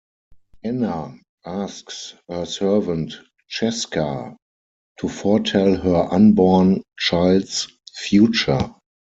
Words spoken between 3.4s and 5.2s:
Cesca to